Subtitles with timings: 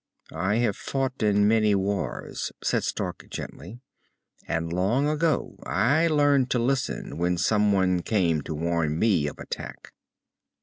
[0.33, 3.81] "I have fought in many wars," said Stark gently.
[4.47, 9.93] "And long ago I learned to listen, when someone came to warn me of attack."